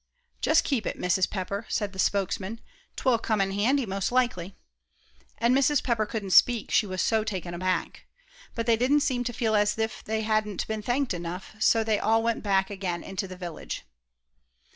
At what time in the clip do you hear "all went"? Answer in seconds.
11.99-12.41